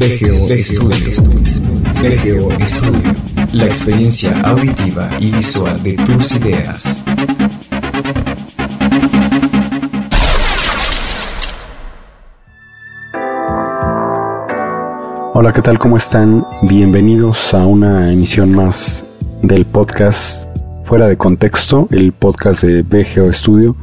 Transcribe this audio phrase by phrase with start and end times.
[0.00, 1.28] BGO Studio.
[2.00, 3.12] BGO Studio.
[3.52, 7.04] La experiencia auditiva y visual de tus ideas.
[15.34, 15.78] Hola, ¿qué tal?
[15.78, 16.46] ¿Cómo están?
[16.62, 19.04] Bienvenidos a una emisión más
[19.42, 20.48] del podcast
[20.84, 23.76] Fuera de Contexto, el podcast de BGO Studio.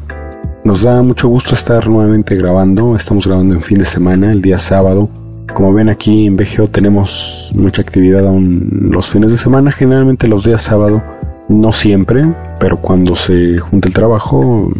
[0.63, 2.95] Nos da mucho gusto estar nuevamente grabando.
[2.95, 5.11] Estamos grabando en fin de semana, el día sábado.
[5.53, 10.45] Como ven aquí en BGO tenemos mucha actividad aún los fines de semana, generalmente los
[10.45, 11.01] días sábado,
[11.49, 12.25] no siempre,
[12.59, 14.71] pero cuando se junta el trabajo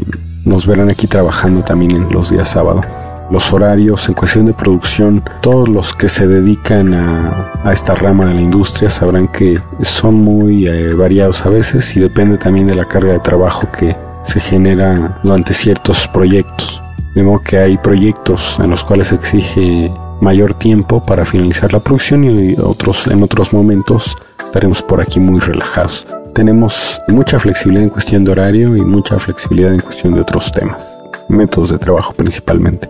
[0.46, 2.82] nos verán aquí trabajando también en los días sábado.
[3.30, 8.36] Los horarios en cuestión de producción, todos los que se dedican a, esta rama de
[8.36, 12.86] la industria sabrán que son muy eh, variados a veces y depende también de la
[12.86, 16.82] carga de trabajo que se genera durante ciertos proyectos.
[17.16, 21.80] De modo que hay proyectos en los cuales se exige mayor tiempo para finalizar la
[21.80, 26.08] producción y otros, en otros momentos estaremos por aquí muy relajados.
[26.34, 31.04] Tenemos mucha flexibilidad en cuestión de horario y mucha flexibilidad en cuestión de otros temas,
[31.30, 32.90] métodos de trabajo principalmente.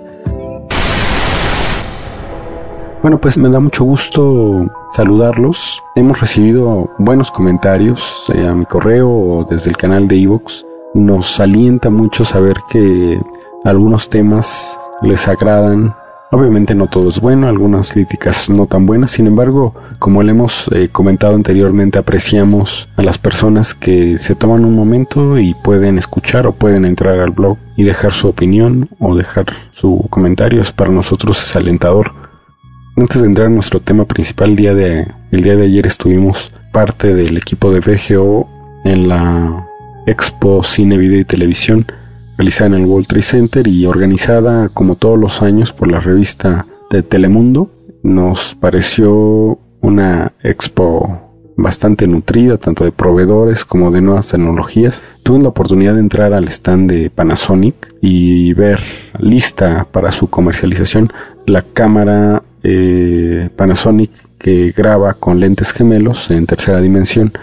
[3.02, 5.82] Bueno, pues me da mucho gusto saludarlos.
[5.96, 11.40] Hemos recibido buenos comentarios eh, a mi correo o desde el canal de Evox nos
[11.40, 13.22] alienta mucho saber que
[13.64, 15.96] algunos temas les agradan.
[16.30, 20.70] Obviamente no todo es bueno, algunas críticas no tan buenas, sin embargo, como le hemos
[20.74, 26.46] eh, comentado anteriormente, apreciamos a las personas que se toman un momento y pueden escuchar
[26.46, 31.42] o pueden entrar al blog y dejar su opinión o dejar su comentario, para nosotros
[31.42, 32.12] es alentador.
[32.98, 36.52] Antes de entrar a nuestro tema principal, el día de, el día de ayer estuvimos
[36.74, 38.50] parte del equipo de VGO
[38.84, 39.66] en la
[40.08, 41.86] Expo Cine, Video y Televisión,
[42.38, 46.66] realizada en el World Trade Center y organizada como todos los años por la revista
[46.90, 47.72] de Telemundo.
[48.04, 51.22] Nos pareció una expo
[51.58, 55.04] bastante nutrida, tanto de proveedores como de nuevas tecnologías.
[55.24, 58.80] Tuve la oportunidad de entrar al stand de Panasonic y ver
[59.20, 61.12] lista para su comercialización
[61.46, 67.34] la cámara eh, Panasonic que graba con lentes gemelos en tercera dimensión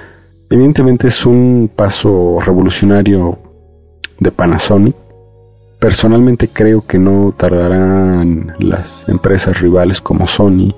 [0.50, 3.38] Evidentemente es un paso revolucionario
[4.18, 4.94] de Panasonic.
[5.78, 10.74] Personalmente creo que no tardarán las empresas rivales como Sony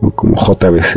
[0.00, 0.96] o como JBC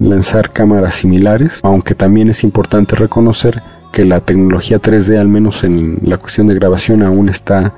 [0.00, 5.62] en lanzar cámaras similares, aunque también es importante reconocer que la tecnología 3D, al menos
[5.62, 7.72] en la cuestión de grabación, aún está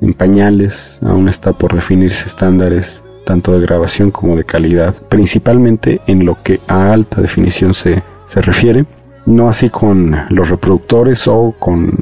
[0.00, 6.24] en pañales, aún está por definirse estándares tanto de grabación como de calidad, principalmente en
[6.24, 8.86] lo que a alta definición se, se refiere
[9.26, 11.92] no así con los reproductores o con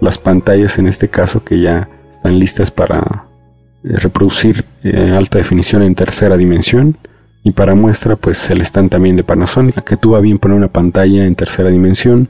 [0.00, 3.24] las pantallas en este caso que ya están listas para
[3.84, 6.96] eh, reproducir eh, alta definición en tercera dimensión
[7.42, 11.24] y para muestra pues el stand también de Panasonic que tuvo bien poner una pantalla
[11.24, 12.28] en tercera dimensión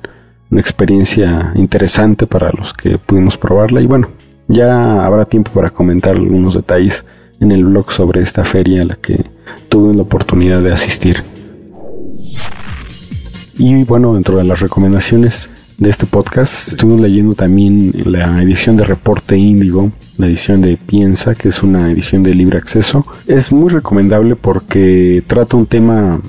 [0.50, 4.08] una experiencia interesante para los que pudimos probarla y bueno
[4.48, 7.04] ya habrá tiempo para comentar algunos detalles
[7.40, 9.26] en el blog sobre esta feria a la que
[9.68, 11.22] tuve la oportunidad de asistir.
[13.58, 18.84] Y bueno, dentro de las recomendaciones de este podcast, estuvimos leyendo también la edición de
[18.84, 23.04] Reporte Índigo, la edición de Piensa, que es una edición de libre acceso.
[23.26, 26.20] Es muy recomendable porque trata un tema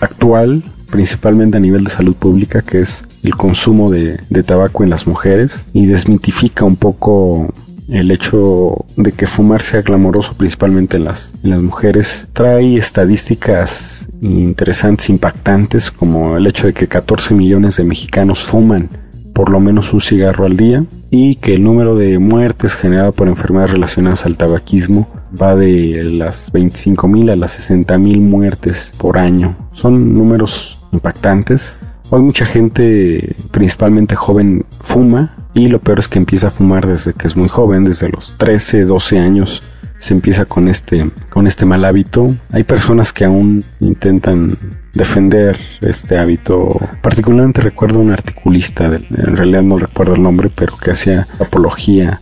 [0.00, 4.90] actual, principalmente a nivel de salud pública, que es el consumo de, de tabaco en
[4.90, 7.52] las mujeres y desmitifica un poco
[7.88, 15.90] el hecho de que fumar sea glamoroso principalmente en las, mujeres trae estadísticas interesantes, impactantes,
[15.90, 18.88] como el hecho de que 14 millones de mexicanos fuman
[19.32, 23.28] por lo menos un cigarro al día y que el número de muertes generado por
[23.28, 25.08] enfermedades relacionadas al tabaquismo
[25.40, 29.54] va de las 25 mil a las 60 mil muertes por año.
[29.74, 31.78] Son números impactantes.
[32.10, 37.12] Hoy mucha gente, principalmente joven, fuma y lo peor es que empieza a fumar desde
[37.12, 39.62] que es muy joven, desde los 13, 12 años
[39.98, 42.28] se empieza con este, con este mal hábito.
[42.52, 44.56] Hay personas que aún intentan
[44.94, 46.78] defender este hábito.
[47.02, 52.20] Particularmente recuerdo un articulista, en realidad no recuerdo el nombre, pero que hacía apología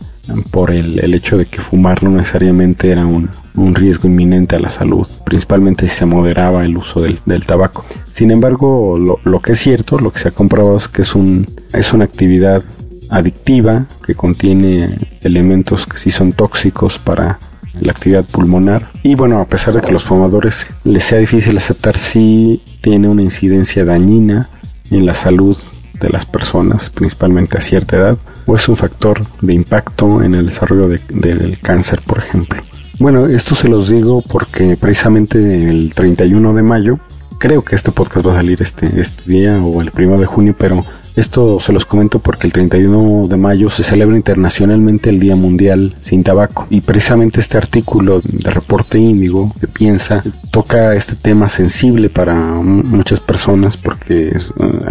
[0.51, 4.59] por el, el hecho de que fumar no necesariamente era un, un, riesgo inminente a
[4.59, 7.85] la salud, principalmente si se moderaba el uso del, del tabaco.
[8.11, 11.15] Sin embargo, lo, lo, que es cierto, lo que se ha comprobado es que es,
[11.15, 12.63] un, es una actividad
[13.09, 17.39] adictiva que contiene elementos que sí son tóxicos para
[17.79, 18.89] la actividad pulmonar.
[19.03, 23.09] Y bueno, a pesar de que a los fumadores les sea difícil aceptar, sí tiene
[23.09, 24.49] una incidencia dañina
[24.91, 25.57] en la salud
[25.99, 30.45] de las personas, principalmente a cierta edad, o es un factor de impacto en el
[30.45, 32.61] desarrollo del cáncer, por ejemplo.
[32.99, 36.99] Bueno, esto se los digo porque precisamente el 31 de mayo,
[37.39, 40.55] creo que este podcast va a salir este, este día o el 1 de junio,
[40.57, 40.83] pero
[41.15, 45.95] esto se los comento porque el 31 de mayo se celebra internacionalmente el Día Mundial
[46.01, 46.67] sin Tabaco.
[46.69, 50.21] Y precisamente este artículo de Reporte Índigo que piensa
[50.51, 54.39] toca este tema sensible para muchas personas porque eh,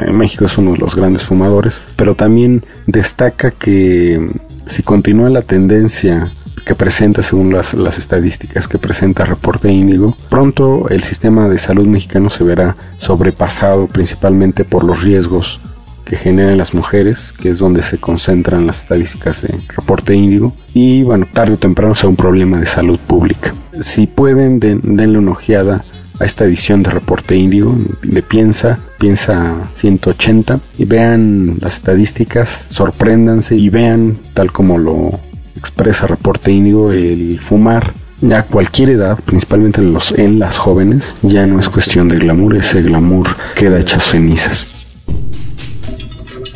[0.06, 4.30] en México es uno de los grandes fumadores, pero también destaca que
[4.66, 6.30] si continúa la tendencia
[6.64, 11.86] que presenta según las, las, estadísticas que presenta Reporte Índigo, pronto el sistema de salud
[11.86, 15.60] mexicano se verá sobrepasado principalmente por los riesgos
[16.04, 21.02] que generan las mujeres, que es donde se concentran las estadísticas de reporte índigo, y
[21.02, 23.54] bueno, tarde o temprano sea un problema de salud pública.
[23.80, 25.84] Si pueden, denle una ojeada
[26.20, 33.56] a esta edición de Reporte Índigo, de Piensa, Piensa 180, y vean las estadísticas, sorpréndanse
[33.56, 35.10] y vean, tal como lo
[35.56, 37.94] expresa Reporte Índigo, el fumar
[38.32, 39.82] a cualquier edad, principalmente
[40.16, 44.83] en, las jóvenes, ya no es cuestión de glamour, ese glamour queda hecho cenizas.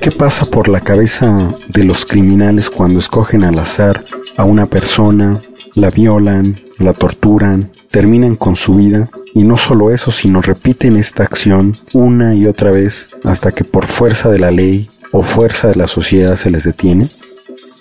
[0.01, 4.05] ¿Qué pasa por la cabeza de los criminales cuando escogen al azar
[4.37, 5.41] a una persona,
[5.75, 11.25] la violan, la torturan, terminan con su vida y no solo eso, sino repiten esta
[11.25, 15.75] acción una y otra vez hasta que por fuerza de la ley o fuerza de
[15.75, 17.09] la sociedad se les detiene?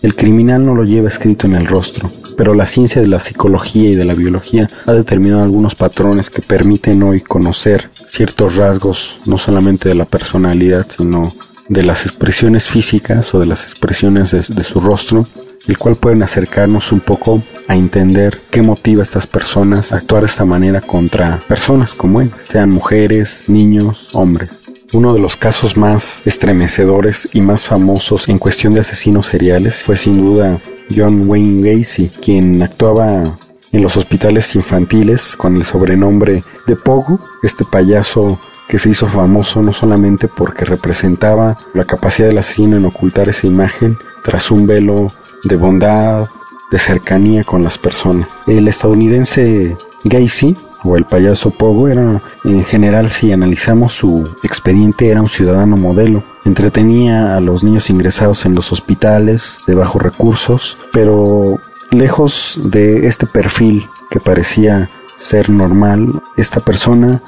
[0.01, 3.89] El criminal no lo lleva escrito en el rostro, pero la ciencia de la psicología
[3.89, 9.37] y de la biología ha determinado algunos patrones que permiten hoy conocer ciertos rasgos no
[9.37, 11.33] solamente de la personalidad, sino
[11.69, 15.27] de las expresiones físicas o de las expresiones de, su rostro,
[15.67, 20.21] el cual pueden acercarnos un poco a entender qué motiva a estas personas a actuar
[20.23, 24.49] de esta manera contra personas como él, sean mujeres, niños, hombres.
[24.93, 29.97] Uno de los casos más estremecedores y más famosos en cuestión de asesinos seriales fue
[29.97, 30.61] sin duda
[30.95, 33.37] John Wayne Gacy, quien actuaba
[33.73, 39.61] en los hospitales infantiles con el sobrenombre de Pogo, este payaso que se hizo famoso
[39.61, 45.11] no solamente porque representaba la capacidad del asesino en ocultar esa imagen tras un velo
[45.43, 46.27] de bondad,
[46.69, 48.27] de cercanía con las personas.
[48.45, 55.21] El estadounidense Gacy o el payaso Pogo era, en general, si analizamos su expediente, era
[55.21, 56.23] un ciudadano modelo.
[56.45, 61.57] Entretenía a los niños ingresados en los hospitales de bajos recursos, pero
[61.91, 67.21] lejos de este perfil que parecía ser normal, esta persona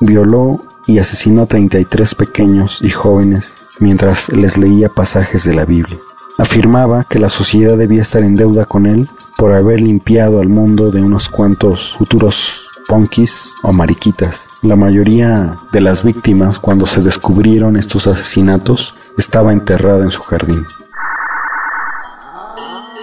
[0.00, 5.98] violó y asesinó a 33 pequeños y jóvenes mientras les leía pasajes de la Biblia.
[6.38, 10.90] Afirmaba que la sociedad debía estar en deuda con él por haber limpiado al mundo
[10.90, 14.48] de unos cuantos futuros punkis o mariquitas.
[14.62, 20.64] La mayoría de las víctimas, cuando se descubrieron estos asesinatos, estaba enterrada en su jardín.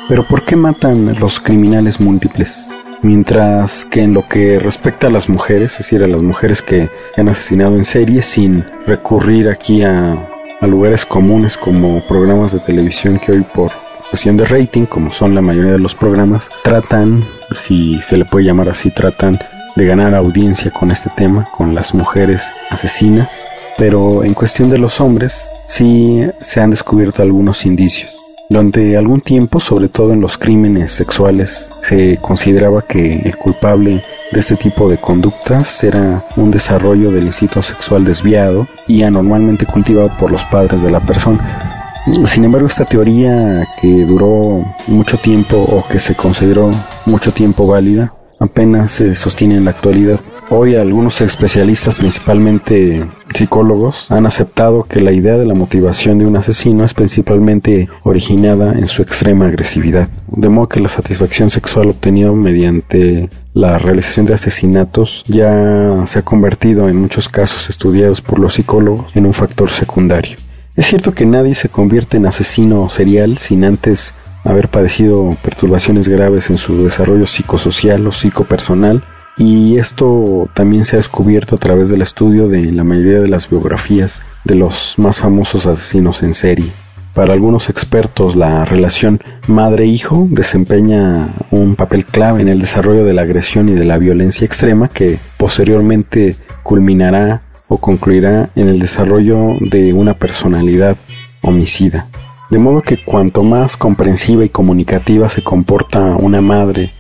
[0.09, 2.67] Pero ¿por qué matan los criminales múltiples?
[3.03, 6.88] Mientras que en lo que respecta a las mujeres, es decir, a las mujeres que
[7.18, 10.27] han asesinado en serie sin recurrir aquí a,
[10.62, 13.71] lugares comunes como programas de televisión que hoy por
[14.12, 17.25] cuestión de rating, como son la mayoría de los programas, tratan,
[17.56, 19.39] si se le puede llamar así, tratan
[19.75, 23.42] de ganar audiencia con este tema, con las mujeres asesinas.
[23.80, 28.20] Pero en cuestión de los hombres, sí se han descubierto algunos indicios.
[28.51, 34.39] Durante algún tiempo, sobre todo en los crímenes sexuales, se consideraba que el culpable de
[34.41, 40.31] este tipo de conductas era un desarrollo del instinto sexual desviado y anormalmente cultivado por
[40.31, 41.96] los padres de la persona.
[42.25, 46.74] Sin embargo, esta teoría que duró mucho tiempo o que se consideró
[47.05, 50.20] mucho tiempo válida, apenas se sostiene en la actualidad.
[50.50, 53.01] Hoy algunos especialistas, principalmente
[53.41, 58.74] psicólogos, han aceptado que la idea de la motivación de un asesino es principalmente originada
[58.74, 64.36] en su extrema agresividad, de modo que la satisfacción sexual obtenida mediante la realización de
[64.36, 69.71] asesinatos ya se ha convertido en muchos casos estudiados por los psicólogos en un factor
[69.71, 70.38] secundario.
[70.75, 76.51] Es cierto que nadie se convierte en asesino serial sin antes haber padecido perturbaciones graves
[76.51, 79.03] en su desarrollo psicosocial o psicopersonal,
[79.41, 83.50] y esto también se ha descubierto a través del estudio de la mayoría de las
[83.50, 86.71] biografías de los más famosos asesinos en serie.
[87.15, 93.24] Para algunos expertos, la relación madre-hijo desempeña un papel clave en el desarrollo de la
[93.24, 99.91] agresión y de la violencia extrema que posteriormente culminará o concluirá en el desarrollo de
[99.91, 100.98] una personalidad
[101.41, 102.05] homicida.
[102.51, 106.93] De modo que cuanto más comprensiva y comunicativa se comporta una madre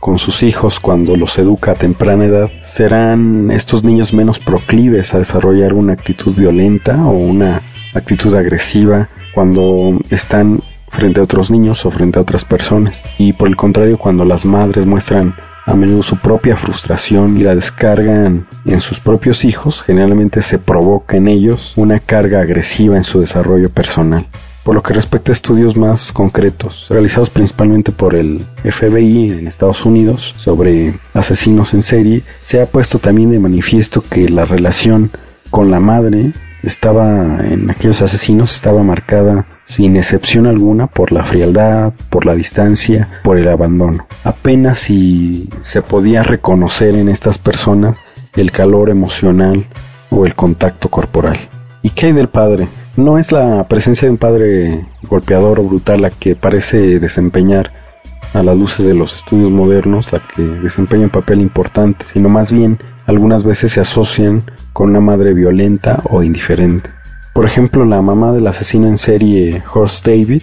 [0.00, 5.18] con sus hijos cuando los educa a temprana edad, serán estos niños menos proclives a
[5.18, 7.62] desarrollar una actitud violenta o una
[7.94, 13.04] actitud agresiva cuando están frente a otros niños o frente a otras personas.
[13.18, 15.34] Y por el contrario, cuando las madres muestran
[15.66, 21.16] a menudo su propia frustración y la descargan en sus propios hijos, generalmente se provoca
[21.16, 24.26] en ellos una carga agresiva en su desarrollo personal.
[24.66, 29.84] Por lo que respecta a estudios más concretos, realizados principalmente por el FBI en Estados
[29.84, 35.12] Unidos sobre asesinos en serie, se ha puesto también de manifiesto que la relación
[35.50, 36.32] con la madre
[36.64, 43.20] estaba en aquellos asesinos estaba marcada sin excepción alguna por la frialdad, por la distancia,
[43.22, 44.08] por el abandono.
[44.24, 47.98] Apenas si se podía reconocer en estas personas
[48.34, 49.64] el calor emocional
[50.10, 51.38] o el contacto corporal.
[51.82, 52.66] ¿Y qué hay del padre?
[52.96, 57.70] No es la presencia de un padre golpeador o brutal la que parece desempeñar
[58.32, 62.50] a las luces de los estudios modernos la que desempeña un papel importante, sino más
[62.50, 66.88] bien algunas veces se asocian con una madre violenta o indiferente.
[67.34, 70.42] Por ejemplo, la mamá del asesino en serie Horst David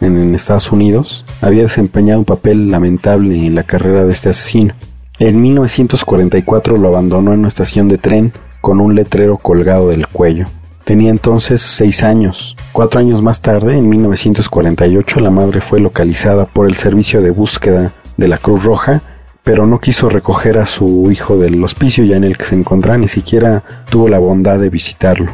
[0.00, 4.74] en, Estados Unidos había desempeñado un papel lamentable en la carrera de este asesino.
[5.18, 10.46] En 1944 lo abandonó en una estación de tren con un letrero colgado del cuello.
[10.90, 12.56] Tenía entonces seis años.
[12.72, 17.92] Cuatro años más tarde, en 1948, la madre fue localizada por el servicio de búsqueda
[18.16, 19.00] de la Cruz Roja
[19.44, 22.98] pero no quiso recoger a su hijo del hospicio ya en el que se encontraba,
[22.98, 25.30] ni siquiera tuvo la bondad de visitarlo.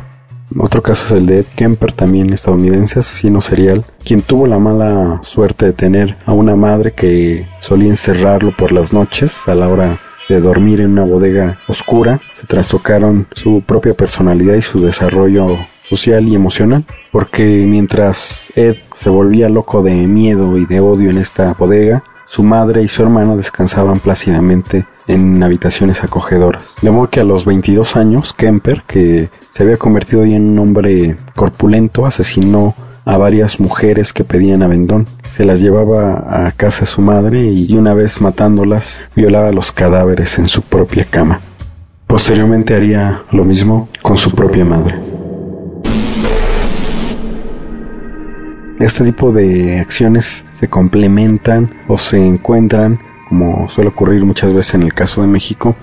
[0.58, 5.20] Otro caso es el de Ed Kemper, también estadounidense, asesino serial, quien tuvo la mala
[5.22, 9.98] suerte de tener a una madre que solía encerrarlo por las noches a la hora
[10.28, 12.20] de dormir en una bodega oscura.
[12.34, 15.56] Se trastocaron su propia personalidad y su desarrollo
[15.88, 21.18] social y emocional, porque mientras Ed se volvía loco de miedo y de odio en
[21.18, 26.74] esta bodega, su madre y su hermana descansaban plácidamente en habitaciones acogedoras.
[26.82, 30.58] De modo que a los 22 años, Kemper, que se había convertido ya en un
[30.58, 32.74] hombre corpulento, asesinó
[33.06, 35.06] a varias mujeres que pedían avendón.
[35.36, 40.48] Se las llevaba a casa su madre y una vez matándolas, violaba los cadáveres en
[40.48, 41.40] su propia cama.
[42.08, 44.96] Posteriormente haría lo mismo con su propia madre.
[48.80, 52.98] Este tipo de acciones se complementan o se encuentran,
[53.28, 55.76] como suele ocurrir muchas veces en el caso de México,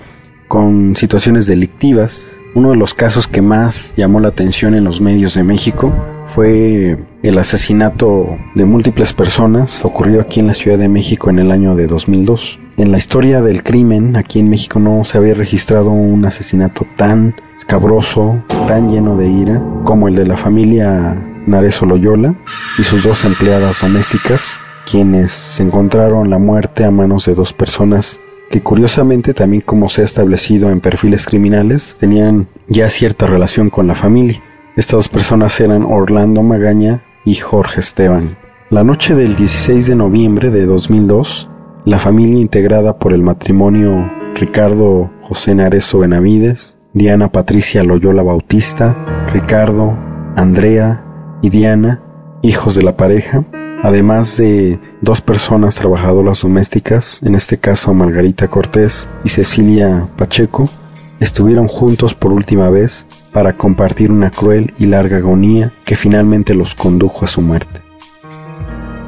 [0.46, 2.32] con situaciones delictivas.
[2.54, 5.92] Uno de los casos que más llamó la atención en los medios de México
[6.26, 11.50] fue el asesinato de múltiples personas ocurrido aquí en la Ciudad de México en el
[11.50, 12.58] año de 2002.
[12.76, 17.34] En la historia del crimen aquí en México no se había registrado un asesinato tan
[17.56, 21.16] escabroso, tan lleno de ira como el de la familia
[21.46, 22.34] Narezo Loyola
[22.78, 24.58] y sus dos empleadas domésticas,
[24.90, 30.02] quienes se encontraron la muerte a manos de dos personas que curiosamente también como se
[30.02, 34.42] ha establecido en perfiles criminales tenían ya cierta relación con la familia.
[34.76, 38.36] Estas dos personas eran Orlando Magaña y Jorge Esteban.
[38.70, 41.48] La noche del 16 de noviembre de 2002,
[41.84, 48.96] la familia integrada por el matrimonio Ricardo José Narezo Benavides, Diana Patricia Loyola Bautista,
[49.32, 49.96] Ricardo,
[50.34, 51.04] Andrea,
[51.44, 52.00] y Diana,
[52.42, 53.44] hijos de la pareja,
[53.82, 60.70] además de dos personas trabajadoras domésticas, en este caso Margarita Cortés y Cecilia Pacheco,
[61.24, 66.74] estuvieron juntos por última vez para compartir una cruel y larga agonía que finalmente los
[66.74, 67.80] condujo a su muerte.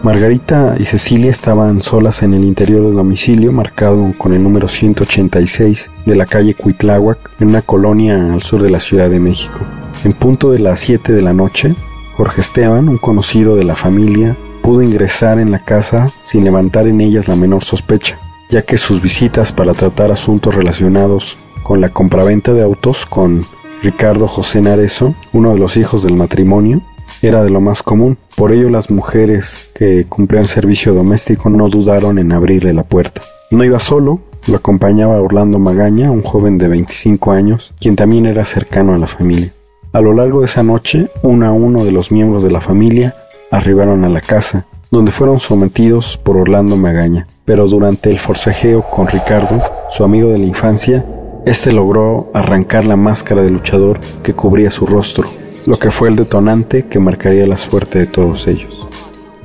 [0.02, 5.90] Margarita y Cecilia estaban solas en el interior del domicilio marcado con el número 186
[6.06, 9.60] de la calle Cuitláhuac en una colonia al sur de la Ciudad de México.
[10.04, 11.74] En punto de las 7 de la noche,
[12.16, 17.00] Jorge Esteban, un conocido de la familia, pudo ingresar en la casa sin levantar en
[17.00, 18.18] ellas la menor sospecha,
[18.48, 23.42] ya que sus visitas para tratar asuntos relacionados con la compraventa de autos con
[23.82, 26.80] Ricardo José Narezo, uno de los hijos del matrimonio,
[27.22, 28.18] era de lo más común.
[28.36, 33.20] Por ello las mujeres que cumplían servicio doméstico no dudaron en abrirle la puerta.
[33.50, 38.44] No iba solo, lo acompañaba Orlando Magaña, un joven de 25 años, quien también era
[38.44, 39.52] cercano a la familia.
[39.92, 43.16] A lo largo de esa noche, uno a uno de los miembros de la familia
[43.50, 47.26] arribaron a la casa, donde fueron sometidos por Orlando Magaña.
[47.44, 51.04] Pero durante el forcejeo con Ricardo, su amigo de la infancia,
[51.46, 55.30] este logró arrancar la máscara de luchador que cubría su rostro,
[55.66, 58.86] lo que fue el detonante que marcaría la suerte de todos ellos.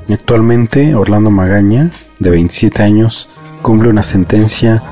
[0.09, 3.29] Actualmente, Orlando Magaña, de 27 años,
[3.61, 4.83] cumple una sentencia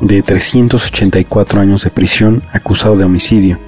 [0.00, 3.58] de 384 años de prisión acusado de homicidio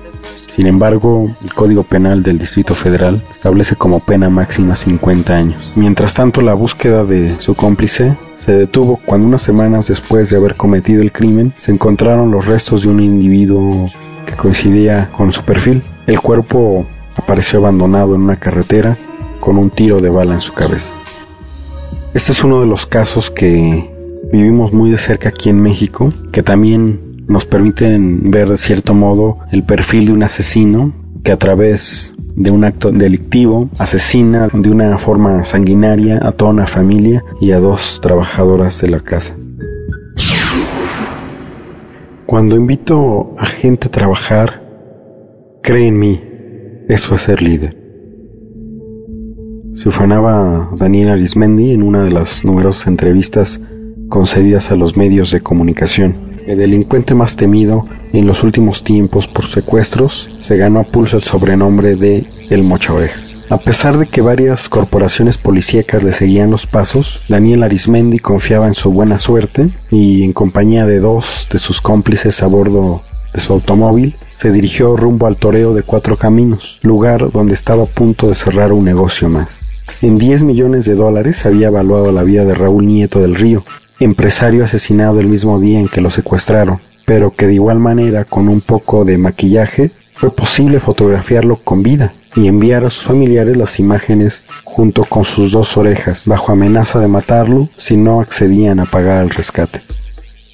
[0.58, 5.72] sin embargo, el Código Penal del Distrito Federal establece como pena máxima 50 años.
[5.76, 10.56] Mientras tanto, la búsqueda de su cómplice se detuvo cuando unas semanas después de haber
[10.56, 13.88] cometido el crimen se encontraron los restos de un individuo
[14.26, 15.80] que coincidía con su perfil.
[16.08, 16.84] El cuerpo
[17.14, 18.96] apareció abandonado en una carretera
[19.38, 20.90] con un tiro de bala en su cabeza.
[22.14, 23.94] Este es uno de los casos que
[24.32, 29.38] vivimos muy de cerca aquí en México, que también nos permiten ver de cierto modo
[29.52, 30.92] el perfil de un asesino
[31.22, 36.66] que a través de un acto delictivo asesina de una forma sanguinaria a toda una
[36.66, 39.36] familia y a dos trabajadoras de la casa.
[42.24, 44.62] Cuando invito a gente a trabajar,
[45.62, 46.20] cree en mí,
[46.88, 47.76] eso es ser líder.
[49.74, 53.60] Se ufanaba Daniel Arismendi en una de las numerosas entrevistas
[54.08, 59.44] concedidas a los medios de comunicación el delincuente más temido en los últimos tiempos por
[59.44, 63.36] secuestros, se ganó a pulso el sobrenombre de El Mocha Orejas.
[63.50, 68.72] A pesar de que varias corporaciones policíacas le seguían los pasos, Daniel Arismendi confiaba en
[68.72, 73.02] su buena suerte y en compañía de dos de sus cómplices a bordo
[73.34, 77.86] de su automóvil, se dirigió rumbo al toreo de Cuatro Caminos, lugar donde estaba a
[77.86, 79.66] punto de cerrar un negocio más.
[80.00, 83.64] En 10 millones de dólares había evaluado la vida de Raúl Nieto del Río,
[84.00, 88.48] empresario asesinado el mismo día en que lo secuestraron, pero que de igual manera con
[88.48, 93.78] un poco de maquillaje fue posible fotografiarlo con vida y enviar a sus familiares las
[93.78, 99.24] imágenes junto con sus dos orejas, bajo amenaza de matarlo si no accedían a pagar
[99.24, 99.80] el rescate.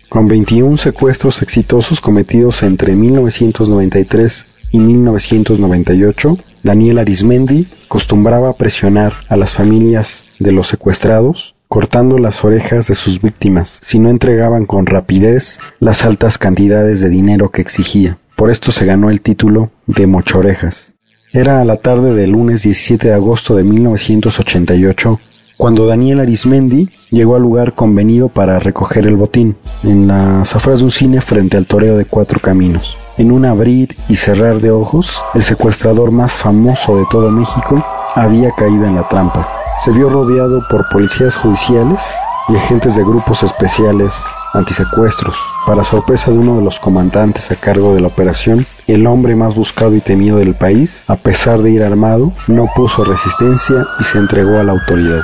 [0.09, 9.55] Con 21 secuestros exitosos cometidos entre 1993 y 1998, Daniel Arismendi acostumbraba presionar a las
[9.55, 15.59] familias de los secuestrados cortando las orejas de sus víctimas si no entregaban con rapidez
[15.81, 18.17] las altas cantidades de dinero que exigía.
[18.37, 20.95] Por esto se ganó el título de Mochorejas.
[21.33, 25.19] Era a la tarde del lunes 17 de agosto de 1988
[25.57, 30.85] cuando Daniel Arismendi llegó al lugar convenido para recoger el botín, en las afueras de
[30.85, 32.97] un cine frente al toreo de cuatro caminos.
[33.19, 38.53] En un abrir y cerrar de ojos, el secuestrador más famoso de todo México había
[38.53, 42.15] caído en la trampa se vio rodeado por policías judiciales
[42.49, 44.13] y agentes de grupos especiales
[44.55, 45.37] antisecuestros.
[45.67, 49.55] Para sorpresa de uno de los comandantes a cargo de la operación, el hombre más
[49.55, 54.19] buscado y temido del país, a pesar de ir armado, no puso resistencia y se
[54.19, 55.23] entregó a la autoridad.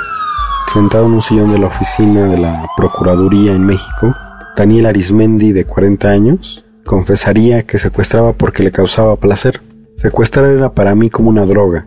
[0.72, 4.14] Sentado en un sillón de la oficina de la Procuraduría en México,
[4.56, 9.60] Daniel Arismendi, de 40 años, confesaría que secuestraba porque le causaba placer.
[9.96, 11.86] Secuestrar era para mí como una droga,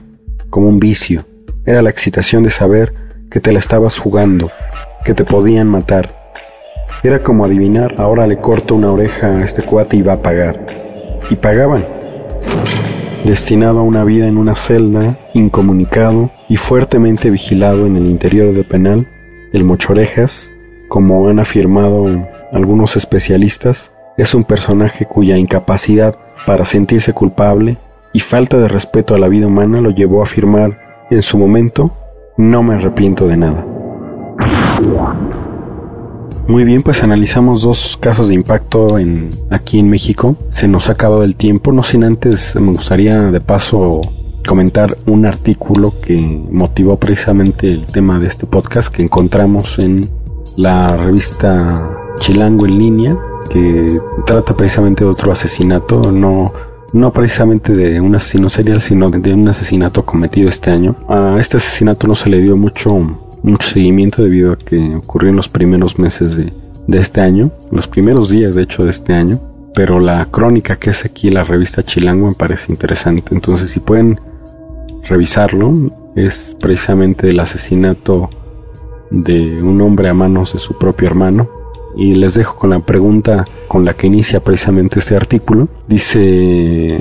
[0.49, 1.25] como un vicio,
[1.65, 2.93] era la excitación de saber
[3.31, 4.51] que te la estabas jugando,
[5.05, 6.13] que te podían matar.
[7.03, 10.65] Era como adivinar, ahora le corto una oreja a este cuate y va a pagar.
[11.29, 11.85] Y pagaban.
[13.23, 18.65] Destinado a una vida en una celda, incomunicado y fuertemente vigilado en el interior del
[18.65, 19.07] penal,
[19.53, 20.51] el Mochorejas,
[20.89, 22.05] como han afirmado
[22.51, 27.77] algunos especialistas, es un personaje cuya incapacidad para sentirse culpable
[28.11, 30.82] y falta de respeto a la vida humana lo llevó a afirmar
[31.13, 31.91] en su momento,
[32.37, 33.65] no me arrepiento de nada.
[36.47, 38.97] Muy bien, pues analizamos dos casos de impacto
[39.49, 40.35] aquí en México.
[40.49, 44.01] Se nos ha acabado el tiempo, no sin antes me gustaría de paso
[44.45, 50.09] comentar un artículo que motivó precisamente el tema de este podcast que encontramos en
[50.57, 53.17] la revista Chilango en línea,
[53.49, 56.51] que trata precisamente de otro asesinato, no
[56.93, 60.95] no precisamente de un asesino serial, sino de un asesinato cometido este año.
[61.09, 62.93] A este asesinato no se le dio mucho,
[63.41, 66.53] mucho seguimiento debido a que ocurrió en los primeros meses de,
[66.87, 69.39] de este año, los primeros días de hecho de este año,
[69.73, 74.19] pero la crónica que es aquí la revista Chilango me parece interesante, entonces si pueden
[75.03, 78.29] revisarlo, es precisamente el asesinato
[79.09, 81.49] de un hombre a manos de su propio hermano,
[81.95, 85.67] y les dejo con la pregunta con la que inicia precisamente este artículo.
[85.87, 86.99] Dice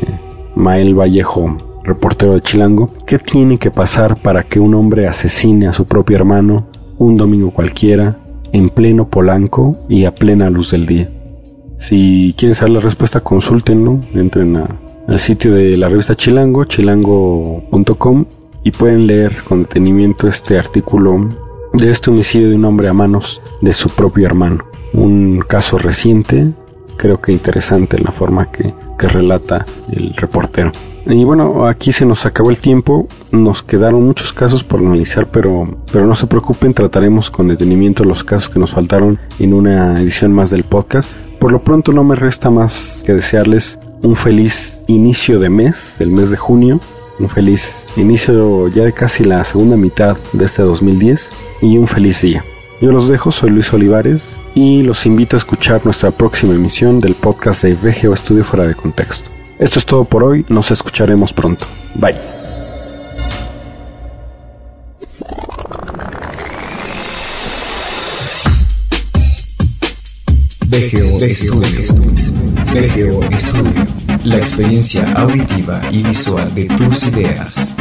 [0.54, 5.72] Mael Vallejo, reportero de Chilango, ¿qué tiene que pasar para que un hombre asesine a
[5.72, 6.66] su propio hermano
[6.98, 8.18] un domingo cualquiera,
[8.52, 11.10] en pleno Polanco y a plena luz del día?
[11.78, 14.56] Si quieren saber la respuesta, consúltenlo, entren
[15.08, 18.24] al sitio de la revista Chilango, chilango.com,
[18.64, 21.28] y pueden leer con detenimiento este artículo
[21.72, 26.52] de este homicidio de un hombre a manos de su propio hermano un caso reciente,
[26.96, 30.70] creo que interesante en la forma que, relata el reportero.
[31.06, 35.76] Y bueno, aquí se nos acabó el tiempo, nos quedaron muchos casos por analizar, pero,
[35.92, 40.32] pero no se preocupen, trataremos con detenimiento los casos que nos faltaron en una edición
[40.32, 41.12] más del podcast.
[41.40, 46.12] Por lo pronto no me resta más que desearles un feliz inicio de mes, el
[46.12, 46.80] mes de junio,
[47.18, 52.22] un feliz inicio ya de casi la segunda mitad de este 2010 y un feliz
[52.22, 52.44] día.
[52.82, 57.14] Yo los dejo, soy Luis Olivares y los invito a escuchar nuestra próxima emisión del
[57.14, 59.30] podcast de VGO Estudio Fuera de Contexto.
[59.60, 61.64] Esto es todo por hoy, nos escucharemos pronto.
[61.94, 62.16] Bye.
[70.66, 71.62] VGO Estudio.
[72.72, 73.86] VGO Estudio.
[74.24, 77.76] La experiencia auditiva y visual de tus ideas.